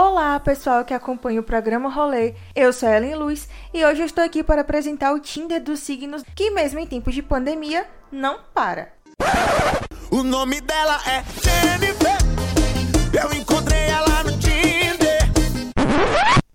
Olá, 0.00 0.38
pessoal 0.38 0.84
que 0.84 0.94
acompanha 0.94 1.40
o 1.40 1.42
programa 1.42 1.88
Rolê. 1.88 2.36
Eu 2.54 2.72
sou 2.72 2.88
Ellen 2.88 3.16
Luz 3.16 3.48
e 3.74 3.84
hoje 3.84 4.00
eu 4.00 4.06
estou 4.06 4.22
aqui 4.22 4.44
para 4.44 4.60
apresentar 4.60 5.12
o 5.12 5.18
Tinder 5.18 5.60
dos 5.60 5.80
signos 5.80 6.22
que, 6.36 6.52
mesmo 6.52 6.78
em 6.78 6.86
tempos 6.86 7.12
de 7.12 7.20
pandemia, 7.20 7.84
não 8.12 8.38
para. 8.54 8.92
O 10.08 10.22
nome 10.22 10.60
dela 10.60 11.00
é 11.04 11.24
Jennifer. 11.42 12.16
Eu 13.12 13.36
encontrei 13.36 13.88
ela 13.88 14.22
no 14.22 14.38
Tinder. 14.38 15.18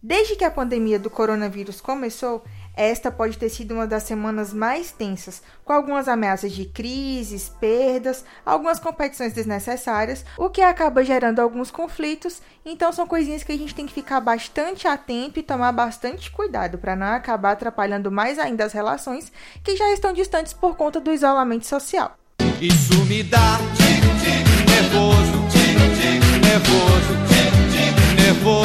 Desde 0.01 0.37
que 0.37 0.45
a 0.45 0.51
pandemia 0.51 0.97
do 0.97 1.09
coronavírus 1.09 1.81
começou, 1.81 2.45
esta 2.75 3.11
pode 3.11 3.37
ter 3.37 3.49
sido 3.49 3.73
uma 3.75 3.85
das 3.85 4.03
semanas 4.03 4.51
mais 4.51 4.91
tensas, 4.91 5.41
com 5.63 5.71
algumas 5.73 6.07
ameaças 6.07 6.51
de 6.51 6.65
crises, 6.65 7.49
perdas, 7.59 8.25
algumas 8.45 8.79
competições 8.79 9.33
desnecessárias, 9.33 10.25
o 10.37 10.49
que 10.49 10.61
acaba 10.61 11.03
gerando 11.03 11.39
alguns 11.39 11.69
conflitos. 11.69 12.41
Então 12.65 12.91
são 12.91 13.05
coisinhas 13.05 13.43
que 13.43 13.51
a 13.51 13.57
gente 13.57 13.75
tem 13.75 13.85
que 13.85 13.93
ficar 13.93 14.19
bastante 14.19 14.87
atento 14.87 15.39
e 15.39 15.43
tomar 15.43 15.71
bastante 15.71 16.31
cuidado 16.31 16.77
para 16.77 16.95
não 16.95 17.07
acabar 17.07 17.51
atrapalhando 17.51 18.11
mais 18.11 18.39
ainda 18.39 18.65
as 18.65 18.73
relações 18.73 19.31
que 19.63 19.75
já 19.75 19.91
estão 19.91 20.13
distantes 20.13 20.53
por 20.53 20.75
conta 20.75 20.99
do 20.99 21.13
isolamento 21.13 21.67
social. 21.67 22.17
Isso 22.59 22.95
me 23.05 23.21
dá 23.23 23.59
tique-tique 23.75 24.71
nervoso, 24.71 25.47
tique-tique 25.51 26.39
nervoso, 26.39 27.13
tique-tique 27.27 28.21
nervoso. 28.21 28.62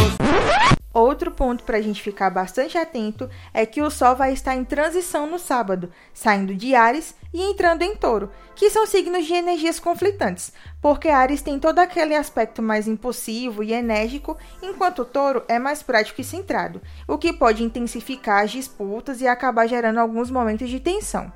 Ponto 1.39 1.63
para 1.63 1.79
a 1.79 1.81
gente 1.81 2.03
ficar 2.03 2.31
bastante 2.31 2.77
atento 2.77 3.31
é 3.55 3.65
que 3.65 3.81
o 3.81 3.89
Sol 3.93 4.17
vai 4.17 4.33
estar 4.33 4.57
em 4.57 4.65
transição 4.65 5.25
no 5.25 5.39
sábado, 5.39 5.89
saindo 6.13 6.53
de 6.53 6.75
Ares 6.75 7.15
e 7.33 7.41
entrando 7.41 7.83
em 7.83 7.95
Touro, 7.95 8.29
que 8.57 8.69
são 8.69 8.85
signos 8.85 9.25
de 9.25 9.35
energias 9.35 9.79
conflitantes, 9.79 10.53
porque 10.83 11.09
Ares 11.09 11.41
tem 11.41 11.61
todo 11.61 11.79
aquele 11.79 12.17
aspecto 12.17 12.61
mais 12.61 12.89
impulsivo 12.89 13.63
e 13.63 13.73
enérgico, 13.73 14.37
enquanto 14.61 15.05
Touro 15.05 15.45
é 15.47 15.61
mais 15.61 15.81
prático 15.81 16.21
e 16.21 16.25
centrado, 16.25 16.83
o 17.07 17.17
que 17.17 17.33
pode 17.33 17.63
intensificar 17.63 18.43
as 18.43 18.51
disputas 18.51 19.21
e 19.21 19.29
acabar 19.29 19.69
gerando 19.69 20.01
alguns 20.01 20.33
momentos 20.33 20.69
de 20.69 20.81
tensão. 20.81 21.33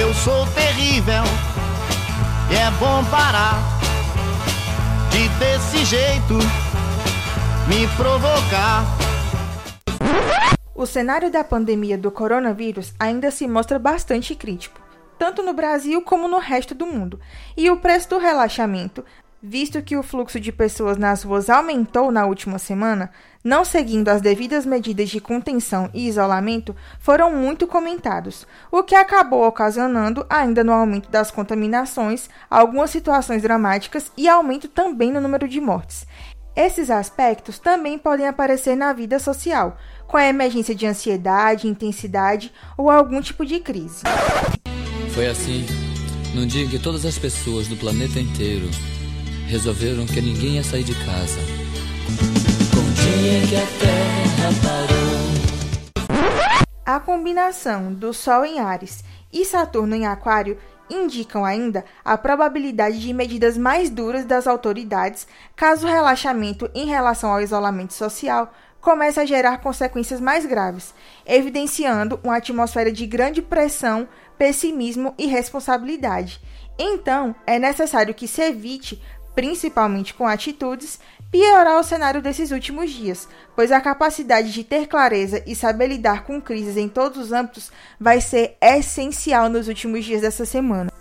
Eu 0.00 0.14
sou 0.14 0.46
terrível. 0.54 1.24
É 2.52 2.70
bom 2.78 3.04
parar 3.10 3.56
de 5.10 5.28
desse 5.40 5.84
jeito 5.86 6.38
me 7.72 7.88
provocar. 7.96 8.84
O 10.74 10.84
cenário 10.84 11.30
da 11.30 11.42
pandemia 11.42 11.96
do 11.96 12.10
coronavírus 12.10 12.92
ainda 13.00 13.30
se 13.30 13.48
mostra 13.48 13.78
bastante 13.78 14.34
crítico, 14.34 14.78
tanto 15.18 15.42
no 15.42 15.54
Brasil 15.54 16.02
como 16.02 16.28
no 16.28 16.38
resto 16.38 16.74
do 16.74 16.84
mundo, 16.84 17.18
e 17.56 17.70
o 17.70 17.78
preço 17.78 18.10
do 18.10 18.18
relaxamento, 18.18 19.02
visto 19.42 19.80
que 19.80 19.96
o 19.96 20.02
fluxo 20.02 20.38
de 20.38 20.52
pessoas 20.52 20.98
nas 20.98 21.22
ruas 21.22 21.48
aumentou 21.48 22.12
na 22.12 22.26
última 22.26 22.58
semana, 22.58 23.10
não 23.42 23.64
seguindo 23.64 24.08
as 24.08 24.20
devidas 24.20 24.66
medidas 24.66 25.08
de 25.08 25.20
contenção 25.20 25.88
e 25.94 26.06
isolamento, 26.06 26.76
foram 27.00 27.34
muito 27.34 27.66
comentados, 27.66 28.46
o 28.70 28.82
que 28.82 28.94
acabou 28.94 29.46
ocasionando, 29.46 30.26
ainda 30.28 30.62
no 30.62 30.72
aumento 30.72 31.10
das 31.10 31.30
contaminações, 31.30 32.28
algumas 32.50 32.90
situações 32.90 33.40
dramáticas 33.40 34.12
e 34.16 34.28
aumento 34.28 34.68
também 34.68 35.10
no 35.10 35.20
número 35.22 35.48
de 35.48 35.60
mortes. 35.60 36.06
Esses 36.54 36.90
aspectos 36.90 37.58
também 37.58 37.98
podem 37.98 38.26
aparecer 38.26 38.76
na 38.76 38.92
vida 38.92 39.18
social, 39.18 39.78
com 40.06 40.18
a 40.18 40.26
emergência 40.26 40.74
de 40.74 40.86
ansiedade, 40.86 41.66
intensidade 41.66 42.52
ou 42.76 42.90
algum 42.90 43.22
tipo 43.22 43.46
de 43.46 43.58
crise. 43.58 44.02
Foi 45.14 45.26
assim, 45.28 45.64
num 46.34 46.46
dia 46.46 46.64
em 46.64 46.68
que 46.68 46.78
todas 46.78 47.06
as 47.06 47.18
pessoas 47.18 47.68
do 47.68 47.76
planeta 47.76 48.20
inteiro 48.20 48.68
resolveram 49.46 50.06
que 50.06 50.20
ninguém 50.20 50.56
ia 50.56 50.64
sair 50.64 50.84
de 50.84 50.94
casa. 51.06 51.40
Um 52.76 52.92
dia 52.92 53.48
que 53.48 53.56
a 53.56 53.66
terra 53.80 54.50
parou. 54.62 55.02
A 56.84 57.00
combinação 57.00 57.94
do 57.94 58.12
Sol 58.12 58.44
em 58.44 58.60
Ares 58.60 59.02
e 59.32 59.46
Saturno 59.46 59.94
em 59.94 60.06
Aquário 60.06 60.58
indicam 60.90 61.44
ainda 61.44 61.84
a 62.04 62.16
probabilidade 62.18 63.00
de 63.00 63.12
medidas 63.12 63.56
mais 63.56 63.90
duras 63.90 64.24
das 64.24 64.46
autoridades 64.46 65.26
caso 65.56 65.86
o 65.86 65.90
relaxamento 65.90 66.70
em 66.74 66.86
relação 66.86 67.30
ao 67.30 67.40
isolamento 67.40 67.94
social 67.94 68.52
comece 68.80 69.20
a 69.20 69.24
gerar 69.24 69.58
consequências 69.58 70.20
mais 70.20 70.44
graves, 70.44 70.92
evidenciando 71.24 72.18
uma 72.24 72.36
atmosfera 72.36 72.90
de 72.90 73.06
grande 73.06 73.40
pressão, 73.40 74.08
pessimismo 74.36 75.14
e 75.16 75.26
responsabilidade. 75.26 76.40
Então, 76.78 77.34
é 77.46 77.60
necessário 77.60 78.12
que 78.12 78.26
se 78.26 78.42
evite, 78.42 79.00
principalmente 79.34 80.14
com 80.14 80.26
atitudes, 80.26 80.98
piorar 81.30 81.78
o 81.78 81.84
cenário 81.84 82.20
desses 82.20 82.50
últimos 82.50 82.90
dias, 82.90 83.26
pois 83.56 83.72
a 83.72 83.80
capacidade 83.80 84.52
de 84.52 84.62
ter 84.62 84.86
clareza 84.86 85.42
e 85.46 85.54
saber 85.54 85.88
lidar 85.88 86.24
com 86.24 86.40
crises 86.40 86.76
em 86.76 86.88
todos 86.88 87.18
os 87.18 87.32
âmbitos 87.32 87.72
vai 87.98 88.20
ser 88.20 88.56
essencial 88.60 89.48
nos 89.48 89.68
últimos 89.68 90.04
dias 90.04 90.20
dessa 90.20 90.44
semana. 90.44 90.92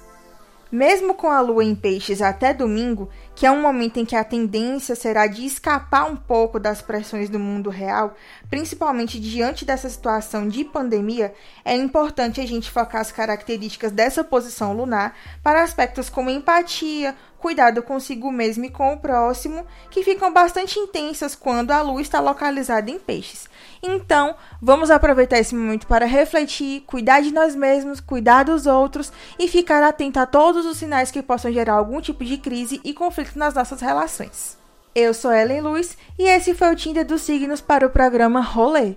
Mesmo 0.72 1.14
com 1.14 1.30
a 1.30 1.42
lua 1.42 1.66
em 1.66 1.76
peixes 1.76 2.22
até 2.22 2.54
domingo, 2.54 3.10
que 3.36 3.46
é 3.46 3.52
um 3.52 3.62
momento 3.62 3.98
em 3.98 4.06
que 4.06 4.16
a 4.16 4.24
tendência 4.24 4.96
será 4.96 5.28
de 5.28 5.46
escapar 5.46 6.06
um 6.06 6.16
pouco 6.16 6.60
das 6.60 6.82
pressões 6.82 7.30
do 7.30 7.40
mundo 7.40 7.70
real, 7.70 8.16
principalmente 8.50 9.20
diante 9.20 9.66
dessa 9.66 9.90
situação 9.90 10.48
de 10.48 10.64
pandemia, 10.64 11.34
é 11.64 11.76
importante 11.76 12.42
a 12.42 12.46
gente 12.46 12.70
focar 12.70 13.02
as 13.02 13.12
características 13.12 13.92
dessa 13.92 14.24
posição 14.24 14.74
lunar 14.74 15.16
para 15.42 15.64
aspectos 15.64 16.10
como 16.10 16.30
empatia, 16.30 17.16
cuidado 17.42 17.82
consigo 17.82 18.32
mesmo 18.32 18.66
e 18.66 18.70
com 18.70 18.94
o 18.94 19.00
próximo, 19.00 19.66
que 19.90 20.04
ficam 20.04 20.32
bastante 20.32 20.78
intensas 20.78 21.34
quando 21.34 21.72
a 21.72 21.82
lua 21.82 22.02
está 22.02 22.20
localizada 22.20 22.92
em 22.92 23.00
peixes. 23.00 23.50
Então, 23.82 24.36
vamos 24.62 24.92
aproveitar 24.92 25.40
esse 25.40 25.56
momento 25.56 25.88
para 25.88 26.06
refletir, 26.06 26.82
cuidar 26.82 27.22
de 27.22 27.32
nós 27.32 27.56
mesmos, 27.56 28.00
cuidar 28.00 28.44
dos 28.44 28.68
outros 28.68 29.12
e 29.40 29.48
ficar 29.48 29.82
atento 29.82 30.20
a 30.20 30.28
todos 30.28 30.68
os 30.68 30.78
sinais 30.78 31.10
que 31.10 31.24
possam 31.24 31.52
gerar 31.52 31.74
algum 31.74 32.00
tipo 32.00 32.24
de 32.24 32.38
crise 32.38 32.80
e 32.84 32.94
conflito 33.22 33.38
nas 33.38 33.54
nossas 33.54 33.82
relações. 33.82 34.58
Eu 34.94 35.14
sou 35.14 35.32
Ellen 35.32 35.62
Luz 35.62 35.98
e 36.18 36.24
esse 36.24 36.54
foi 36.54 36.72
o 36.72 36.76
Tinder 36.76 37.06
dos 37.06 37.22
Signos 37.22 37.62
para 37.62 37.86
o 37.86 37.90
programa 37.90 38.42
Rolê. 38.42 38.96